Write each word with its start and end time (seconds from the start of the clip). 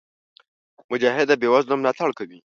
مجاهد 0.91 1.27
د 1.29 1.33
بېوزلو 1.41 1.79
ملاتړ 1.81 2.09
کوي. 2.19 2.39